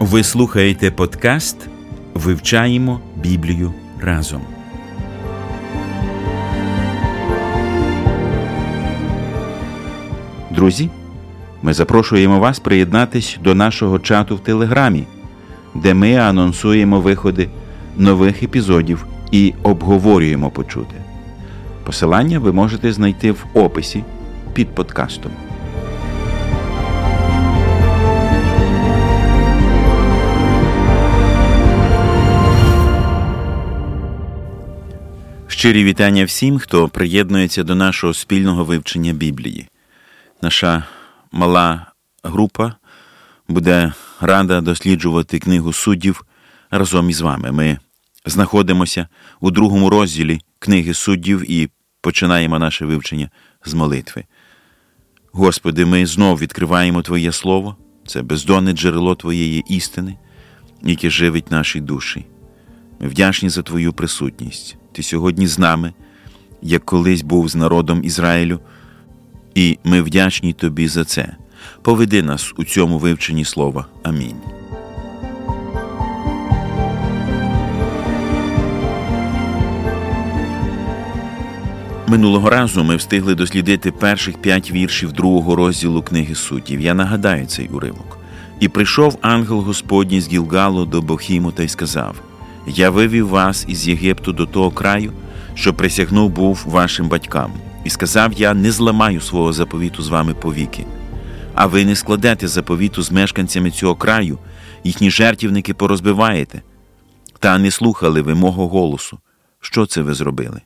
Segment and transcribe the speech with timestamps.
[0.00, 1.56] Ви слухаєте подкаст
[2.14, 4.40] Вивчаємо Біблію разом.
[10.50, 10.90] Друзі,
[11.62, 15.04] ми запрошуємо вас приєднатись до нашого чату в Телеграмі,
[15.74, 17.48] де ми анонсуємо виходи
[17.96, 20.94] нових епізодів і обговорюємо почути.
[21.84, 24.04] Посилання ви можете знайти в описі
[24.54, 25.32] під подкастом.
[35.58, 39.66] Щирі вітання всім, хто приєднується до нашого спільного вивчення Біблії.
[40.42, 40.84] Наша
[41.32, 41.86] мала
[42.22, 42.74] група
[43.48, 46.24] буде рада досліджувати книгу суддів
[46.70, 47.52] разом із вами.
[47.52, 47.78] Ми
[48.26, 49.08] знаходимося
[49.40, 51.68] у другому розділі книги суддів і
[52.00, 53.30] починаємо наше вивчення
[53.64, 54.24] з молитви.
[55.32, 60.18] Господи, ми знов відкриваємо Твоє Слово, це бездонне джерело Твоєї істини,
[60.82, 62.26] яке живить наші душі.
[63.00, 64.77] Ми вдячні за Твою присутність.
[64.92, 65.92] Ти сьогодні з нами,
[66.62, 68.60] як колись був з народом Ізраїлю,
[69.54, 71.36] і ми вдячні Тобі за це.
[71.82, 73.86] Поведи нас у цьому вивченні слова.
[74.02, 74.36] Амінь.
[82.08, 86.80] Минулого разу ми встигли дослідити перших п'ять віршів другого розділу книги суддів.
[86.80, 88.18] Я нагадаю цей уривок.
[88.60, 92.22] І прийшов ангел Господній з Гілгалу до Бохіму та й сказав:
[92.68, 95.12] Я вивів вас із Єгипту до того краю,
[95.54, 97.52] що присягнув був вашим батькам,
[97.84, 100.84] і сказав я: не зламаю свого заповіту з вами повіки.
[101.54, 104.38] А ви не складете заповіту з мешканцями цього краю,
[104.84, 106.62] їхні жертівники порозбиваєте.
[107.38, 109.18] Та не слухали ви мого голосу.
[109.60, 110.60] Що це ви зробили?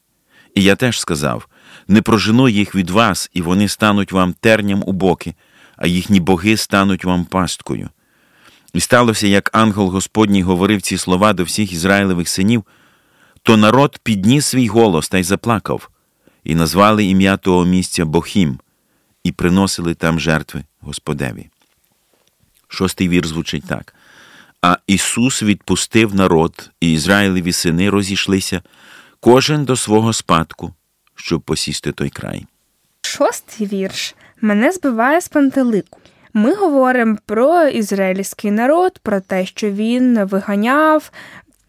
[0.55, 1.49] І я теж сказав:
[1.89, 5.35] не прожену їх від вас, і вони стануть вам терням у боки,
[5.77, 7.89] а їхні боги стануть вам пасткою.
[8.73, 12.65] І сталося, як ангел Господній говорив ці слова до всіх Ізраїлевих синів,
[13.43, 15.89] то народ підніс свій голос та й заплакав,
[16.45, 18.59] і назвали ім'я того місця Бохім,
[19.25, 21.49] і приносили там жертви Господеві.
[22.69, 23.95] Шостий вір звучить так.
[24.63, 28.63] А Ісус відпустив народ, і Ізраїлеві сини розійшлися,
[29.21, 30.75] кожен до свого спадку,
[31.15, 32.47] щоб посісти той край.
[33.03, 36.02] Шостий вірш мене збиває з пантелику.
[36.35, 41.11] Ми говоримо про ізраїльський народ, про те, що він виганяв,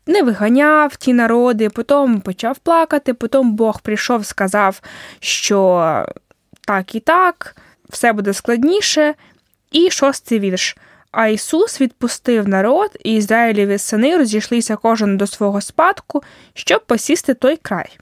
[0.07, 4.81] не виганяв ті народи, потім почав плакати, потім Бог прийшов, сказав,
[5.19, 6.05] що
[6.67, 7.55] так і так,
[7.89, 9.13] все буде складніше.
[9.71, 10.77] І шостий вірш.
[11.11, 17.57] А Ісус відпустив народ, і Ізраїліві сини розійшлися кожен до свого спадку, щоб посісти той
[17.57, 17.97] край.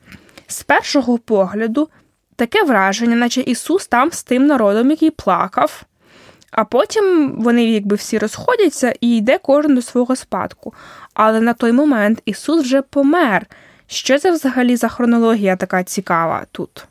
[0.47, 1.89] З першого погляду,
[2.35, 5.83] таке враження, наче Ісус там з тим народом, який плакав,
[6.51, 10.73] а потім вони якби всі розходяться і йде кожен до свого спадку.
[11.13, 13.45] Але на той момент Ісус вже помер.
[13.88, 16.85] Що це взагалі за хронологія така цікава тут?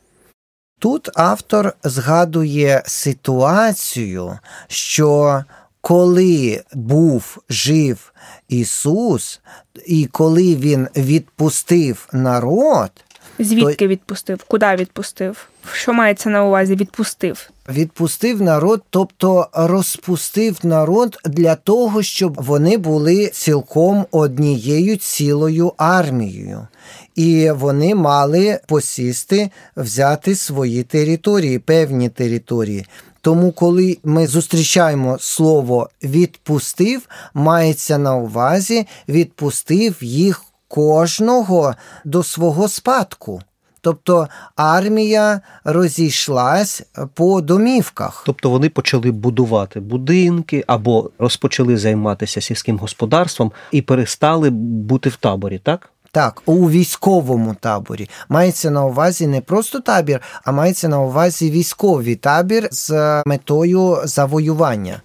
[0.79, 5.43] Тут автор згадує ситуацію, що
[5.81, 8.13] коли був жив
[8.47, 9.41] Ісус,
[9.85, 12.91] і коли Він відпустив народ,
[13.39, 14.43] Звідки відпустив?
[14.43, 15.47] Куди відпустив?
[15.73, 16.75] Що мається на увазі?
[16.75, 17.50] Відпустив?
[17.69, 26.67] Відпустив народ, тобто розпустив народ для того, щоб вони були цілком однією цілою армією.
[27.15, 32.85] І вони мали посісти, взяти свої території, певні території.
[33.21, 37.01] Тому, коли ми зустрічаємо слово відпустив,
[37.33, 41.75] мається на увазі відпустив їх кожного
[42.05, 43.41] до свого спадку.
[43.81, 46.83] Тобто армія розійшлась
[47.13, 48.23] по домівках.
[48.25, 55.59] Тобто вони почали будувати будинки або розпочали займатися сільським господарством і перестали бути в таборі,
[55.63, 55.89] так?
[56.13, 62.15] Так, у військовому таборі мається на увазі не просто табір, а мається на увазі військовий
[62.15, 65.01] табір з метою завоювання.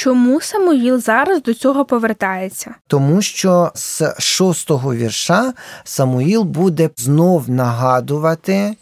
[0.00, 2.74] Чому Самуїл зараз до цього повертається?
[2.86, 5.52] Тому що з шостого вірша
[5.84, 8.76] Самуїл буде знов нагадувати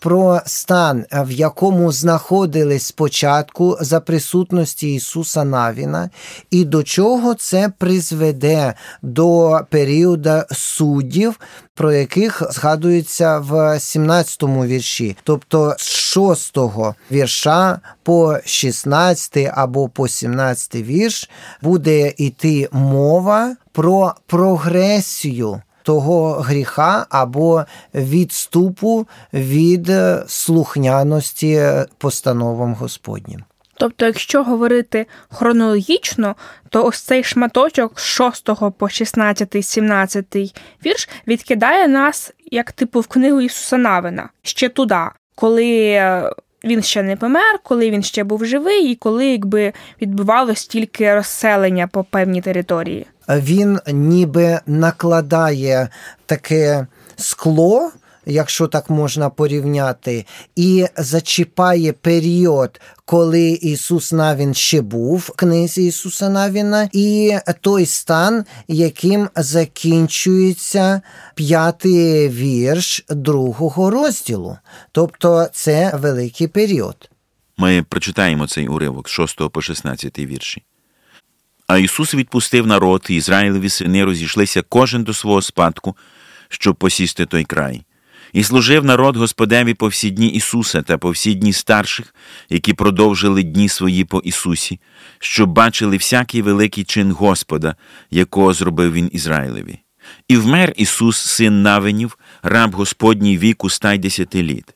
[0.00, 6.10] про стан, в якому знаходились спочатку за присутності Ісуса Навіна,
[6.50, 11.40] і до чого це призведе до періоду суддів,
[11.74, 16.56] про яких згадується в 17 вірші, тобто з 6
[17.12, 21.30] вірша по 16 або по 17 вірш
[21.62, 27.64] буде йти мова про прогресію того гріха або
[27.94, 29.90] відступу від
[30.26, 31.62] слухняності
[31.98, 33.44] постановам Господнім.
[33.74, 36.36] Тобто, якщо говорити хронологічно,
[36.68, 40.36] то ось цей шматочок з 6 по 16, 17
[40.86, 45.00] вірш відкидає нас як типу в книгу Ісуса Навина ще туди,
[45.34, 46.00] коли
[46.64, 49.72] він ще не помер, коли він ще був живий, і коли якби
[50.02, 53.06] відбувалось тільки розселення по певній території.
[53.28, 55.88] Він ніби накладає
[56.26, 56.86] таке
[57.16, 57.90] скло.
[58.26, 60.26] Якщо так можна порівняти,
[60.56, 68.44] і зачіпає період, коли Ісус Навін ще був в книзі Ісуса Навіна, і той стан,
[68.68, 71.00] яким закінчується
[71.34, 74.56] п'ятий вірш другого розділу.
[74.92, 77.10] Тобто це великий період.
[77.56, 80.62] Ми прочитаємо цей уривок з 6 по 16 вірші.
[81.66, 85.96] А Ісус відпустив народ, і Ізраїлеві сини розійшлися кожен до свого спадку,
[86.48, 87.82] щоб посісти той край.
[88.32, 92.14] І служив народ Господеві по всі дні Ісуса та по всі дні старших,
[92.48, 94.80] які продовжили дні свої по Ісусі,
[95.18, 97.76] щоб бачили всякий великий чин Господа,
[98.10, 99.78] якого зробив Він Ізраїлеві.
[100.28, 104.74] І вмер Ісус, син Навинів, раб Господній віку ста й десяти літ,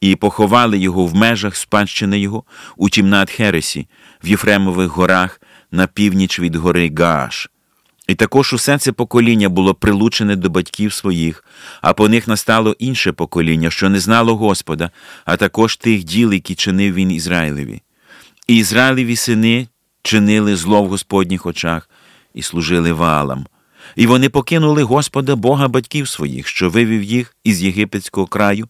[0.00, 2.44] і поховали його в межах спадщини його
[2.76, 3.88] у Тімнат Хересі,
[4.24, 5.40] в Єфремових горах
[5.70, 7.51] на північ від гори Гааш.
[8.08, 11.44] І також усе це покоління було прилучене до батьків своїх,
[11.80, 14.90] а по них настало інше покоління, що не знало Господа,
[15.24, 17.82] а також тих діл, які чинив він Ізраїлеві.
[18.46, 19.68] І Ізраїлеві сини
[20.02, 21.90] чинили зло в Господніх очах
[22.34, 23.46] і служили валам.
[23.96, 28.68] І вони покинули Господа Бога батьків своїх, що вивів їх із єгипетського краю,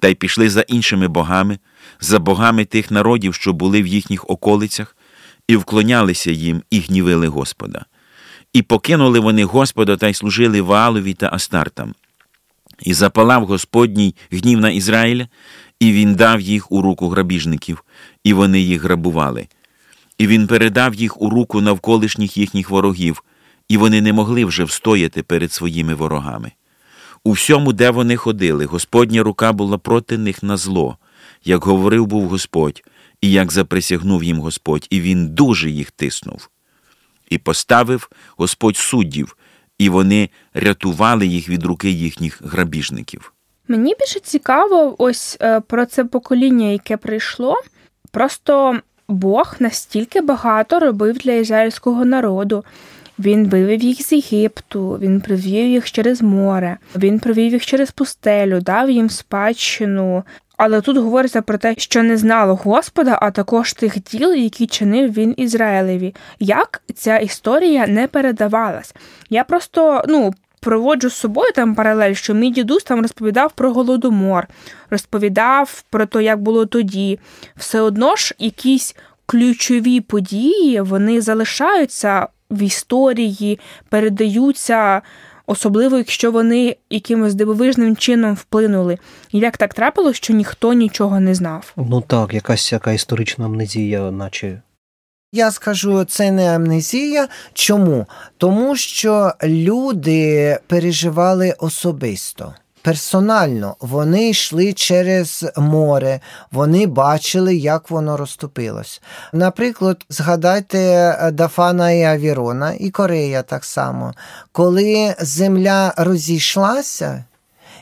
[0.00, 1.58] та й пішли за іншими богами,
[2.00, 4.96] за богами тих народів, що були в їхніх околицях,
[5.48, 7.84] і вклонялися їм і гнівили Господа.
[8.54, 11.94] І покинули вони Господа та й служили Ваалові та Астартам.
[12.82, 15.28] І запалав Господній гнів на Ізраїля,
[15.80, 17.84] і він дав їх у руку грабіжників,
[18.24, 19.46] і вони їх грабували.
[20.18, 23.24] І він передав їх у руку навколишніх їхніх ворогів,
[23.68, 26.52] і вони не могли вже встояти перед своїми ворогами.
[27.24, 30.98] У всьому, де вони ходили, Господня рука була проти них на зло,
[31.44, 32.82] як говорив був Господь,
[33.20, 36.48] і як заприсягнув їм Господь, і він дуже їх тиснув.
[37.30, 39.36] І поставив Господь суддів,
[39.78, 43.32] і вони рятували їх від руки їхніх грабіжників.
[43.68, 47.56] Мені більше цікаво, ось е, про це покоління, яке прийшло.
[48.10, 52.64] Просто Бог настільки багато робив для ізраїльського народу.
[53.18, 58.60] Він вивів їх з Єгипту, він привів їх через море, він привів їх через пустелю,
[58.60, 60.24] дав їм спадщину.
[60.56, 65.12] Але тут говориться про те, що не знало Господа, а також тих діл, які чинив
[65.12, 66.14] він Ізраїлеві.
[66.40, 68.94] Як ця історія не передавалась?
[69.30, 70.34] Я просто ну.
[70.60, 74.46] Проводжу з собою там паралель, що мій дідусь там розповідав про голодомор,
[74.90, 77.18] розповідав про те, як було тоді.
[77.56, 78.96] Все одно ж якісь
[79.26, 85.02] ключові події вони залишаються в історії, передаються,
[85.46, 88.98] особливо якщо вони якимось дивовижним чином вплинули.
[89.32, 91.72] Як так трапилось, що ніхто нічого не знав?
[91.76, 94.62] Ну так, якась яка історична амнезія, наче.
[95.32, 97.28] Я скажу, це не амнезія.
[97.52, 98.06] Чому?
[98.38, 102.54] Тому що люди переживали особисто.
[102.84, 106.20] Персонально вони йшли через море,
[106.52, 109.02] вони бачили, як воно розтопилось.
[109.32, 114.12] Наприклад, згадайте Дафана і Авірона, і Корея так само,
[114.52, 117.24] коли земля розійшлася,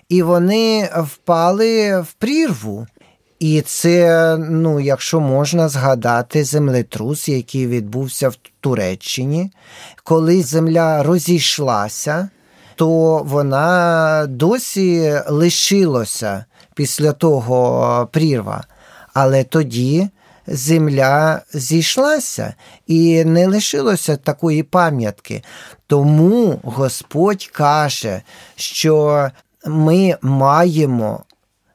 [0.09, 2.87] і вони впали в прірву.
[3.39, 9.51] І це, ну, якщо можна згадати, землетрус, який відбувся в Туреччині,
[10.05, 12.29] коли земля розійшлася
[12.83, 18.65] то вона досі лишилася після того прірва.
[19.15, 20.09] Але тоді
[20.47, 22.55] земля зійшлася
[22.87, 25.43] і не лишилося такої пам'ятки.
[25.87, 28.23] Тому Господь каже,
[28.57, 29.29] що
[29.67, 31.25] ми маємо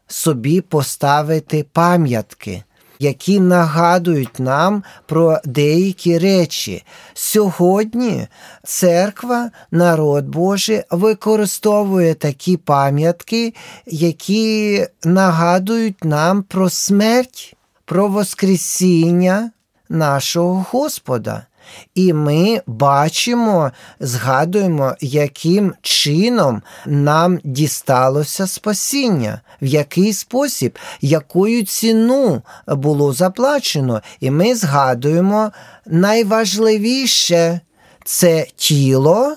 [0.07, 2.63] собі поставити пам'ятки.
[2.99, 6.83] Які нагадують нам про деякі речі.
[7.13, 8.27] Сьогодні
[8.63, 13.53] церква, народ Божий, використовує такі пам'ятки,
[13.85, 19.51] які нагадують нам про смерть, про Воскресіння
[19.89, 21.45] нашого Господа.
[21.95, 33.13] І ми бачимо, згадуємо, яким чином нам дісталося спасіння, в який спосіб, якою ціну було
[33.13, 34.01] заплачено.
[34.19, 35.51] І ми згадуємо
[35.85, 37.59] найважливіше
[38.05, 39.35] це тіло.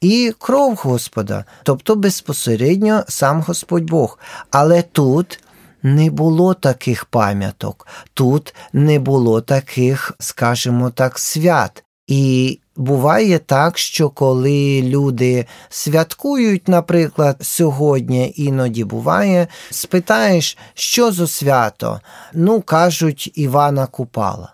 [0.00, 4.18] І кров Господа, тобто безпосередньо сам Господь Бог.
[4.50, 5.40] Але тут
[5.82, 11.84] не було таких пам'яток, тут не було таких, скажімо так, свят.
[12.06, 22.00] І буває так, що коли люди святкують, наприклад, сьогодні, іноді буває, спитаєш, що за свято?
[22.32, 24.52] Ну, кажуть, Івана Купала.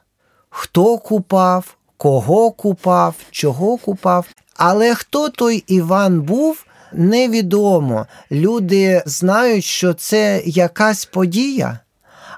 [0.50, 4.26] Хто купав, кого купав, чого купав.
[4.56, 6.64] Але хто той Іван був,
[6.96, 8.06] невідомо.
[8.30, 11.78] Люди знають, що це якась подія.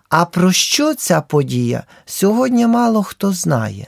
[0.08, 3.86] А про що ця подія сьогодні мало хто знає.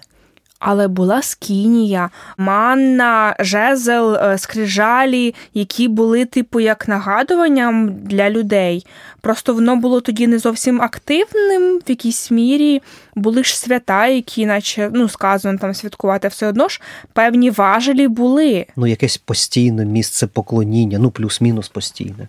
[0.61, 8.87] Але була скінія, манна, жезл, е, скрижалі, які були, типу, як нагадуванням для людей.
[9.21, 12.83] Просто воно було тоді не зовсім активним в якійсь мірі.
[13.15, 16.81] Були ж свята, які, наче ну, сказано там святкувати, все одно ж
[17.13, 18.67] певні важелі були.
[18.77, 22.29] Ну, якесь постійне місце поклоніння, ну плюс-мінус постійне.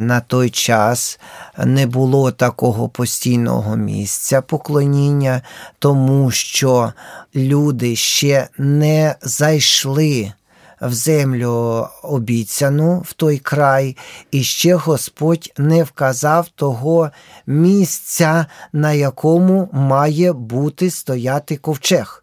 [0.00, 1.20] На той час
[1.64, 5.42] не було такого постійного місця поклоніння,
[5.78, 6.92] тому що
[7.34, 10.32] люди ще не зайшли
[10.80, 13.96] в землю обіцяну в той край,
[14.30, 17.10] і ще Господь не вказав того
[17.46, 22.19] місця, на якому має бути стояти ковчег.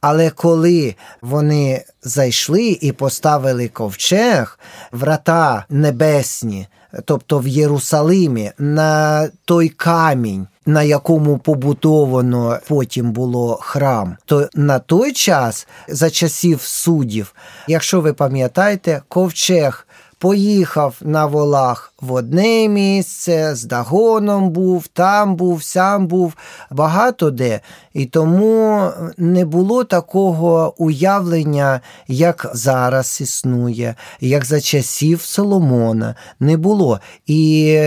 [0.00, 4.58] Але коли вони зайшли і поставили ковчег,
[4.92, 6.66] врата небесні,
[7.04, 15.12] тобто в Єрусалимі, на той камінь, на якому побудовано потім було храм, то на той
[15.12, 17.34] час, за часів суддів,
[17.68, 19.86] якщо ви пам'ятаєте, ковчег
[20.20, 26.34] поїхав на волах в одне місце, з Дагоном був, там був, сам був,
[26.70, 27.60] багато де.
[27.94, 36.14] І тому не було такого уявлення, як зараз існує, як за часів Соломона.
[36.40, 37.00] Не було.
[37.26, 37.78] І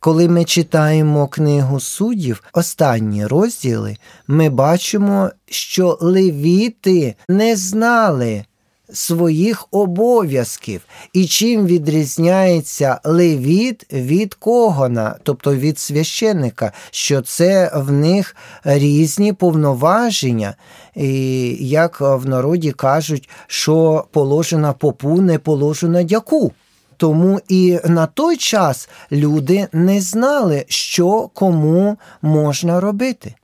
[0.00, 3.96] коли ми читаємо книгу суддів, останні розділи,
[4.26, 8.44] ми бачимо, що левіти не знали
[8.92, 10.80] своїх обов'язків
[11.12, 20.54] і чим відрізняється левіт від когона, тобто від священника, що це в них різні повноваження,
[20.94, 26.52] і як в народі кажуть, що положена попу, не положена дяку.
[26.96, 33.34] Тому і на той час люди не знали, що кому можна робити.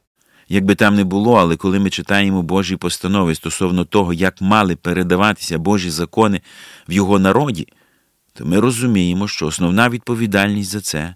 [0.49, 4.77] Як би там не було, але коли ми читаємо Божі постанови стосовно того, як мали
[4.77, 6.41] передаватися Божі закони
[6.89, 7.69] в його народі,
[8.35, 11.15] то ми розуміємо, що основна відповідальність за це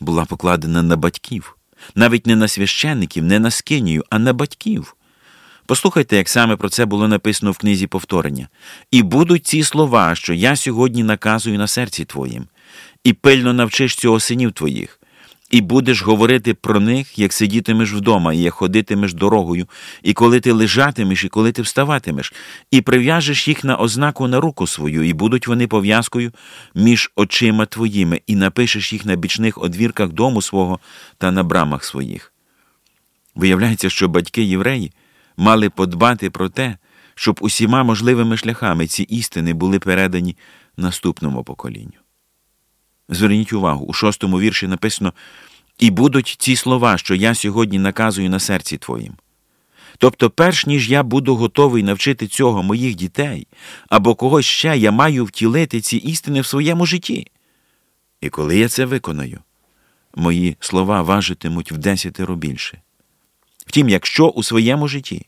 [0.00, 1.56] була покладена на батьків,
[1.94, 4.96] навіть не на священників, не на скинію, а на батьків.
[5.66, 8.48] Послухайте, як саме про це було написано в книзі повторення.
[8.90, 12.46] І будуть ці слова, що я сьогодні наказую на серці твоїм,
[13.04, 15.00] і пильно навчиш цього синів твоїх,
[15.54, 19.66] і будеш говорити про них, як сидітимеш вдома, і як ходитимеш дорогою,
[20.02, 22.32] і коли ти лежатимеш, і коли ти вставатимеш,
[22.70, 26.32] і прив'яжеш їх на ознаку на руку свою, і будуть вони пов'язкою
[26.74, 30.78] між очима твоїми, і напишеш їх на бічних одвірках дому свого
[31.18, 32.32] та на брамах своїх.
[33.34, 34.92] Виявляється, що батьки євреї
[35.36, 36.76] мали подбати про те,
[37.14, 40.36] щоб усіма можливими шляхами ці істини були передані
[40.76, 42.03] наступному поколінню.
[43.08, 45.12] Зверніть увагу, у шостому вірші написано
[45.78, 49.14] І будуть ці слова, що я сьогодні наказую на серці твоїм.
[49.98, 53.46] Тобто, перш ніж я буду готовий навчити цього моїх дітей
[53.88, 57.26] або когось ще, я маю втілити ці істини в своєму житті.
[58.20, 59.40] І коли я це виконаю,
[60.14, 62.82] мої слова важитимуть в десятеро більше.
[63.66, 65.26] Втім, якщо у своєму житті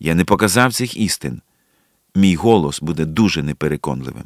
[0.00, 1.42] я не показав цих істин,
[2.14, 4.24] мій голос буде дуже непереконливим.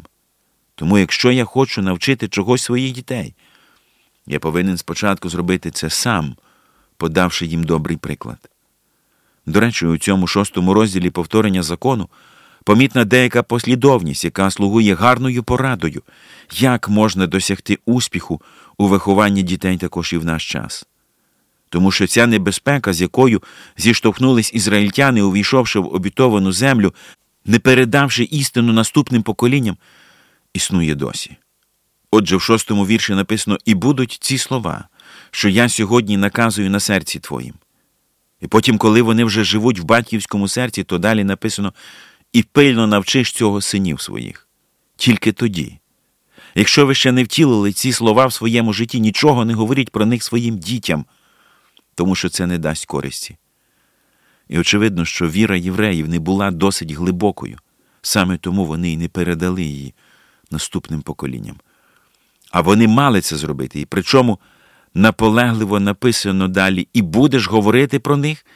[0.74, 3.34] Тому, якщо я хочу навчити чогось своїх дітей,
[4.26, 6.36] я повинен спочатку зробити це сам,
[6.96, 8.50] подавши їм добрий приклад.
[9.46, 12.08] До речі, у цьому шостому розділі повторення закону
[12.64, 16.02] помітна деяка послідовність, яка слугує гарною порадою,
[16.52, 18.42] як можна досягти успіху
[18.78, 20.86] у вихованні дітей також і в наш час.
[21.68, 23.42] тому що ця небезпека, з якою
[23.76, 26.94] зіштовхнулись ізраїльтяни, увійшовши в обітовану землю,
[27.44, 29.76] не передавши істину наступним поколінням,
[30.54, 31.36] існує досі.
[32.10, 34.88] Отже, в шостому вірші написано: І будуть ці слова,
[35.30, 37.54] що я сьогодні наказую на серці твоїм.
[38.40, 41.72] І потім, коли вони вже живуть в батьківському серці, то далі написано
[42.32, 44.48] і пильно навчиш цього синів своїх.
[44.96, 45.78] Тільки тоді.
[46.54, 50.22] Якщо ви ще не втілили ці слова в своєму житті, нічого не говоріть про них
[50.22, 51.04] своїм дітям,
[51.94, 53.36] тому що це не дасть користі.
[54.48, 57.58] І очевидно, що віра євреїв не була досить глибокою,
[58.02, 59.94] саме тому вони й не передали її
[60.50, 61.56] наступним поколінням.
[62.50, 64.38] А вони мали це зробити, і причому
[64.94, 68.46] наполегливо написано далі, і будеш говорити про них,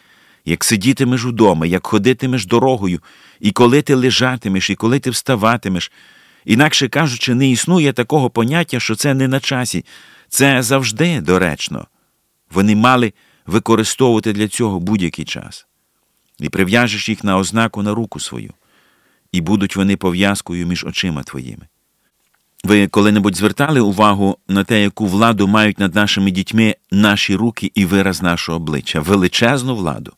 [0.44, 3.00] як сидітимеш удома, як ходитимеш дорогою,
[3.40, 5.92] і коли ти лежатимеш, і коли ти вставатимеш.
[6.44, 9.84] Інакше кажучи, не існує такого поняття, що це не на часі,
[10.28, 11.86] це завжди доречно.
[12.50, 13.12] Вони мали
[13.46, 15.66] використовувати для цього будь-який час.
[16.38, 18.52] І прив'яжеш їх на ознаку на руку свою,
[19.32, 21.66] і будуть вони пов'язкою між очима твоїми.
[22.64, 27.84] Ви коли-небудь звертали увагу на те, яку владу мають над нашими дітьми наші руки і
[27.84, 30.12] вираз нашого обличчя, величезну владу.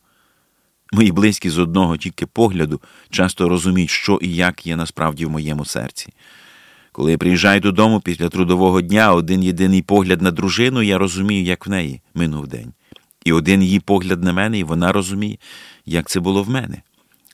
[0.93, 2.81] Мої близькі з одного тільки погляду
[3.11, 6.13] часто розуміють, що і як є насправді в моєму серці.
[6.93, 11.67] Коли я приїжджаю додому після трудового дня, один єдиний погляд на дружину, я розумію, як
[11.67, 12.73] в неї минув день.
[13.25, 15.39] І один її погляд на мене, і вона розуміє,
[15.87, 16.83] як це було в мене.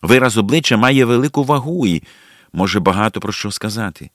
[0.02, 2.02] Вираз обличчя має велику вагу і
[2.52, 4.10] може багато про що сказати.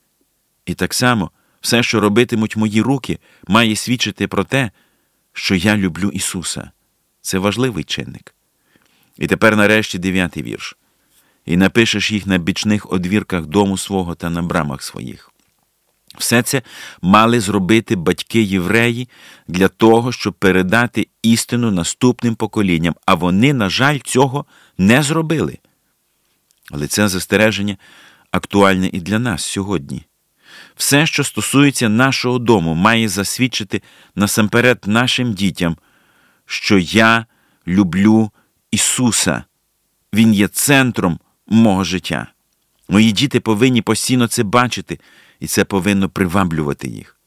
[0.71, 4.71] І так само все, що робитимуть мої руки, має свідчити про те,
[5.33, 6.71] що я люблю Ісуса.
[7.21, 8.35] Це важливий чинник.
[9.17, 10.77] І тепер нарешті дев'ятий вірш.
[11.45, 15.31] І напишеш їх на бічних одвірках дому свого та на брамах своїх.
[16.17, 16.61] Все це
[17.01, 19.09] мали зробити батьки євреї
[19.47, 24.45] для того, щоб передати істину наступним поколінням, а вони, на жаль, цього
[24.77, 25.57] не зробили.
[26.71, 27.77] Але це застереження
[28.31, 30.05] актуальне і для нас сьогодні.
[30.75, 33.81] Все, що стосується нашого дому, має засвідчити
[34.15, 35.77] насамперед нашим дітям,
[36.46, 37.25] що я
[37.67, 38.31] люблю
[38.72, 39.43] Ісуса,
[40.13, 42.27] Він є центром мого життя.
[42.89, 45.00] Мої діти повинні постійно це бачити,
[45.40, 47.18] і це повинно приваблювати їх.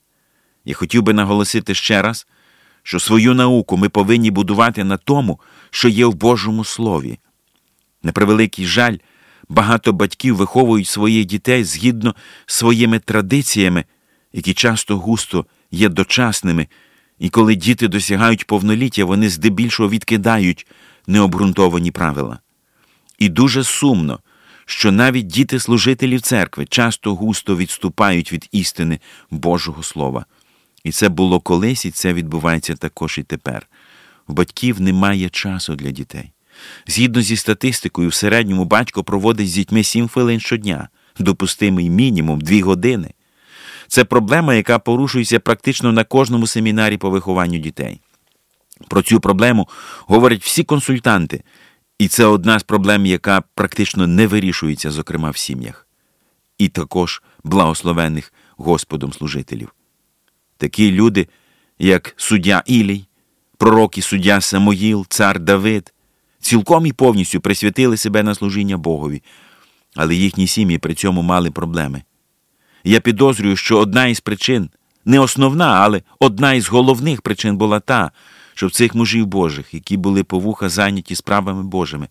[0.65, 2.27] Я хотів би наголосити ще раз,
[2.83, 7.19] що свою науку ми повинні будувати на тому, що є в Божому Слові.
[8.03, 8.97] На превеликий жаль,
[9.55, 12.15] багато батьків виховують своїх дітей згідно
[12.47, 13.85] своїми традиціями,
[14.33, 16.67] які часто густо є дочасними,
[17.19, 20.67] і коли діти досягають повноліття, вони здебільшого відкидають
[21.07, 22.39] необґрунтовані правила.
[23.19, 24.21] І дуже сумно,
[24.67, 28.99] що навіть діти служителів церкви часто густо відступають від істини
[29.31, 30.27] Божого Слова.
[30.85, 33.67] І це було колись, і це відбувається також і тепер.
[34.29, 36.33] У батьків немає часу для дітей.
[36.87, 42.61] Згідно зі статистикою, в середньому батько проводить з дітьми 7 хвилин щодня, допустимий мінімум 2
[42.61, 43.11] години.
[43.89, 48.01] Це проблема, яка порушується практично на кожному семінарі по вихованню дітей.
[48.89, 49.69] Про цю проблему
[50.07, 51.43] говорять всі консультанти,
[51.99, 55.87] і це одна з проблем, яка практично не вирішується, зокрема в сім'ях,
[56.59, 59.75] і також благословених Господом служителів.
[60.57, 61.29] Такі люди,
[61.79, 63.05] як суддя Ілій,
[63.59, 65.94] пророк і суддя Самоїл, цар Давид,
[66.45, 69.23] цілком і повністю присвятили себе на служіння Богові,
[69.97, 72.03] але їхні сім'ї при цьому мали проблеми.
[72.85, 74.71] Я підозрюю, що одна із причин,
[75.05, 78.11] не основна, але одна із головних причин була та,
[78.55, 82.09] що в цих мужів Божих, які були по вуха зайняті справами Божими,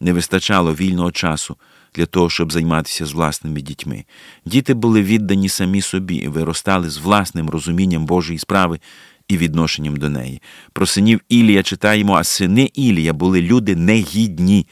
[0.00, 1.56] не вистачало вільного часу
[1.94, 4.04] для того, щоб займатися з власними дітьми.
[4.44, 8.80] Діти були віддані самі собі і виростали з власним розумінням Божої справи
[9.28, 10.42] і відношенням до неї.
[10.72, 14.66] Про синів Ілія читаємо, а сини Ілія були люди негідні.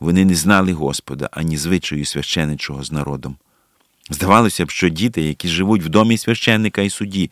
[0.00, 3.36] Вони не знали Господа ані звичаю священичого з народом.
[4.10, 7.30] Здавалося б, що діти, які живуть в домі священника і судді,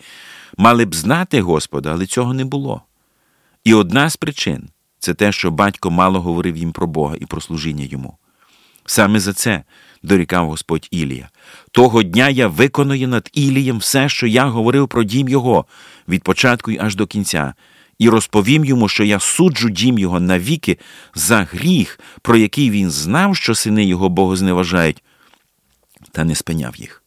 [0.57, 2.83] мали б знати Господа, але цього не було.
[3.64, 7.40] І одна з причин це те, що батько мало говорив їм про Бога і про
[7.40, 8.18] служіння йому.
[8.87, 9.62] Саме за це
[10.03, 11.29] дорікав Господь Ілія.
[11.70, 15.64] Того дня я виконую над Ілієм все, що я говорив про дім його,
[16.09, 17.55] від початку й аж до кінця,
[17.99, 20.79] і розповім йому, що я суджу дім його навіки
[21.14, 25.03] за гріх, про який він знав, що сини його богозневажають,
[26.12, 27.03] та не спиняв їх.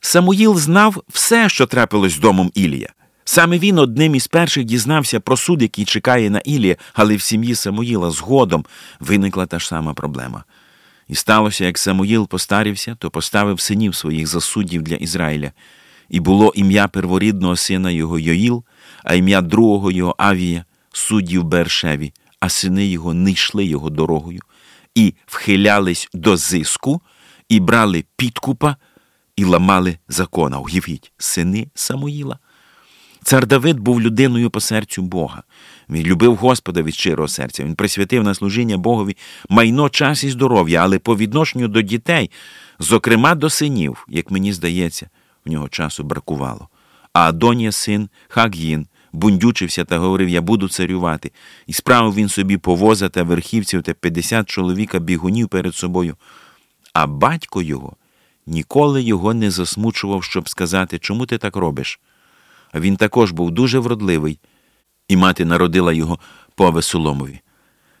[0.00, 2.88] Самуїл знав все, що трапилось з домом Ілія.
[3.24, 7.54] Саме він одним із перших дізнався про суд, який чекає на Ілія, але в сім'ї
[7.54, 8.64] Самуїла згодом
[9.00, 10.44] виникла та ж сама проблема.
[11.08, 15.52] І сталося, як Самуїл постарівся, то поставив синів своїх за суддів для Ізраїля,
[16.08, 18.64] і було ім'я перворідного сина його Йоїл,
[19.04, 24.40] а ім'я другого його Авія, суддів Бершеві, а сини його не йшли його дорогою,
[24.94, 27.00] і вхилялись до зиску,
[27.48, 28.76] і брали підкупа,
[29.36, 30.58] і ламали закона.
[30.58, 32.38] Уявіть, сини Самуїла.
[33.28, 35.42] Цар Давид був людиною по серцю Бога.
[35.90, 37.64] Він любив Господа від щирого серця.
[37.64, 39.16] Він присвятив на служіння Богові
[39.48, 42.30] майно, час і здоров'я, але по відношенню до дітей,
[42.78, 45.10] зокрема до синів, як мені здається,
[45.46, 46.68] в нього часу бракувало.
[47.12, 51.32] А Адонія син Хаг'їн бундючився та говорив: Я буду царювати.
[51.66, 56.16] І справив він собі повоза та верхівців та 50 чоловіка бігунів перед собою.
[56.92, 57.96] А батько його
[58.46, 62.00] ніколи його не засмучував, щоб сказати, чому ти так робиш.
[62.74, 64.38] Він також був дуже вродливий,
[65.08, 66.18] і мати народила його
[66.54, 67.40] по Весоломові.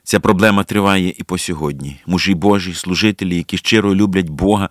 [0.02, 2.00] Ця проблема триває і по сьогодні.
[2.06, 4.68] Мужі Божі, служителі, які щиро люблять Бога,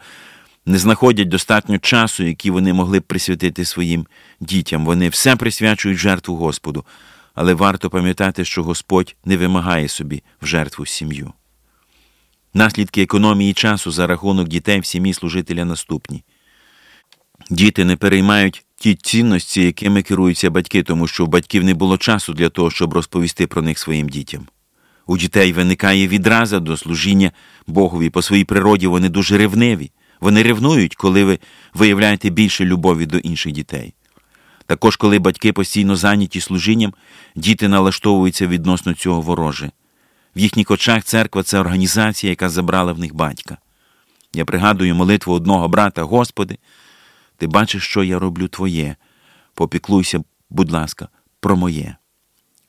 [0.65, 4.07] не знаходять достатньо часу, який вони могли б присвятити своїм
[4.39, 4.85] дітям.
[4.85, 6.85] Вони все присвячують жертву Господу,
[7.33, 11.33] але варто пам'ятати, що Господь не вимагає собі в жертву сім'ю.
[12.53, 16.23] Наслідки економії часу за рахунок дітей в сім'ї служителя наступні.
[17.49, 22.33] Діти не переймають ті цінності, якими керуються батьки, тому що у батьків не було часу
[22.33, 24.47] для того, щоб розповісти про них своїм дітям.
[25.07, 27.31] У дітей виникає відраза до служіння
[27.67, 28.09] Богові.
[28.09, 29.91] По своїй природі вони дуже ревниві.
[30.19, 31.39] Вони ревнують, коли ви
[31.73, 33.93] виявляєте більше любові до інших дітей.
[34.65, 36.93] Також, коли батьки постійно зайняті служінням,
[37.35, 39.71] діти налаштовуються відносно цього вороже.
[40.35, 43.57] В їхніх очах церква це організація, яка забрала в них батька.
[44.33, 46.57] Я пригадую молитву одного брата, Господи,
[47.37, 48.95] ти бачиш, що я роблю Твоє.
[49.53, 51.07] Попіклуйся, будь ласка,
[51.39, 51.95] про моє.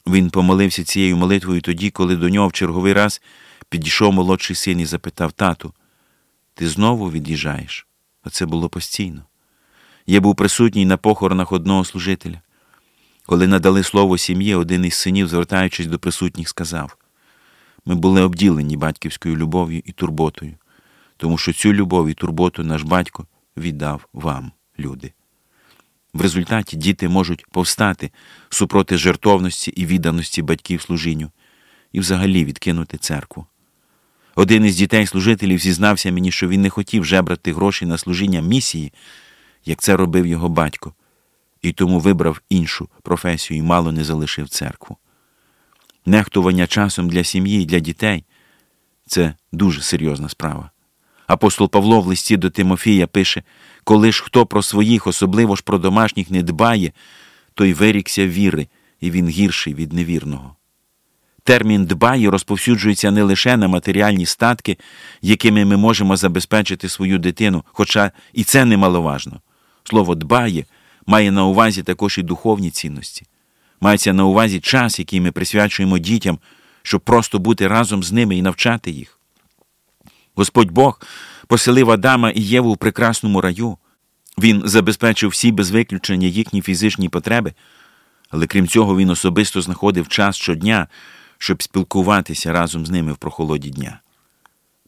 [0.07, 3.23] Він помолився цією молитвою тоді, коли до нього в черговий раз
[3.69, 5.75] підійшов молодший син і запитав тату,
[6.55, 7.87] ти знову від'їжджаєш?
[8.23, 9.23] А це було постійно.
[10.07, 12.41] Я був присутній на похоронах одного служителя.
[13.27, 16.97] Коли надали слово сім'ї, один із синів, звертаючись до присутніх, сказав:
[17.85, 20.55] ми були обділені батьківською любов'ю і турботою,
[21.17, 23.27] тому що цю любов і турботу наш батько
[23.57, 25.13] віддав вам, люди.
[26.13, 28.11] В результаті діти можуть повстати
[28.49, 31.31] супроти жертовності і відданості батьків служінню
[31.93, 33.47] і взагалі відкинути церкву.
[34.35, 38.93] Один із дітей-служителів зізнався мені, що він не хотів жебрати гроші на служіння місії,
[39.65, 40.95] як це робив його батько,
[41.63, 44.97] і тому вибрав іншу професію і мало не залишив церкву.
[46.07, 48.25] Нехтування часом для сім'ї і для дітей
[49.07, 50.71] це дуже серйозна справа.
[51.29, 53.43] Апостол Павло в листі до Тимофія пише:
[53.85, 56.93] коли ж хто про своїх, особливо ж про домашніх, не дбає,
[57.55, 58.69] той вирікся віри,
[59.01, 60.57] і він гірший від невірного.
[61.45, 64.79] Термін дбає розповсюджується не лише на матеріальні статки,
[65.23, 69.41] якими ми можемо забезпечити свою дитину, хоча і це немаловажно.
[69.85, 70.65] Слово дбає
[71.07, 73.27] має на увазі також і духовні цінності.
[73.81, 76.39] Мається на увазі час, який ми присвячуємо дітям,
[76.83, 79.18] щоб просто бути разом з ними і навчати їх.
[80.39, 81.01] Господь Бог
[81.47, 83.77] поселив Адама і Єву в прекрасному раю.
[84.39, 87.55] Він забезпечив всі без виключення їхні фізичні потреби,
[88.31, 90.87] але крім цього, він особисто знаходив час щодня,
[91.39, 94.01] щоб спілкуватися разом з ними в прохолоді дня.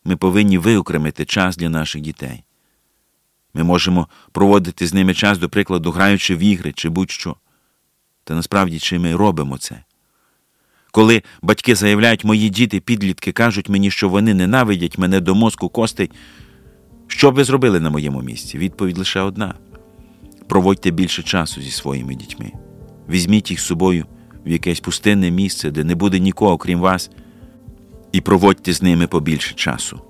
[0.05, 2.45] Ми повинні виокремити час для наших дітей.
[3.55, 7.37] Ми можемо проводити з ними час, до прикладу, граючи в ігри чи будь-що.
[8.25, 9.85] Та насправді чи ми робимо це?
[10.93, 16.11] Коли батьки заявляють, мої діти, підлітки кажуть мені, що вони ненавидять мене до мозку костей,
[17.07, 18.59] що б ви зробили на моєму місці?
[18.59, 19.55] Відповідь лише одна:
[20.49, 22.53] проводьте більше часу зі своїми дітьми.
[23.09, 24.07] Візьміть їх з собою
[24.47, 27.11] в якесь пустинне місце, де не буде нікого, крім вас,
[28.13, 30.01] і проводьте з ними побільше часу.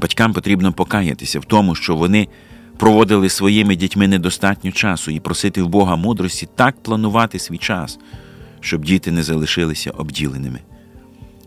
[0.00, 2.28] Батькам потрібно покаятися в тому, що вони
[2.76, 7.98] проводили своїми дітьми недостатньо часу і просити в Бога мудрості так планувати свій час,
[8.60, 10.58] щоб діти не залишилися обділеними.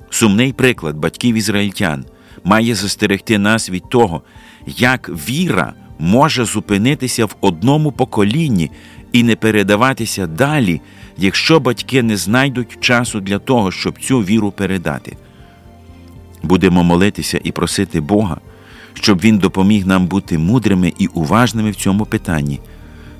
[0.09, 2.05] Сумний приклад батьків ізраїльтян
[2.43, 4.21] має застерегти нас від того,
[4.67, 8.71] як віра може зупинитися в одному поколінні
[9.11, 10.81] і не передаватися далі,
[11.17, 15.17] якщо батьки не знайдуть часу для того, щоб цю віру передати.
[16.43, 18.37] Будемо молитися і просити Бога,
[18.93, 22.59] щоб Він допоміг нам бути мудрими і уважними в цьому питанні,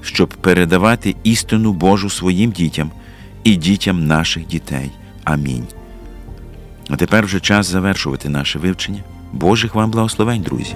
[0.01, 2.91] щоб передавати істину Божу своїм дітям
[3.43, 4.91] і дітям наших дітей.
[5.23, 5.67] Амінь.
[6.89, 9.03] А тепер вже час завершувати наше вивчення.
[9.33, 10.75] Божих вам благословень, друзі!